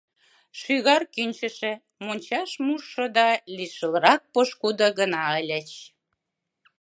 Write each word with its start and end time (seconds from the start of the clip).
Шӱгар 0.59 1.01
кӱнчышӧ, 1.13 1.73
мончаш 2.03 2.51
мушшо 2.65 3.05
да 3.17 3.27
лишылрак 3.55 4.21
пошкудо 4.33 4.87
гына 4.99 5.21
ыльыч. 5.39 5.71